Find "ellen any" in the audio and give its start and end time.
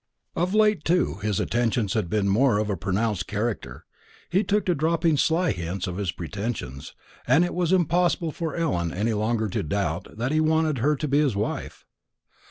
8.55-9.13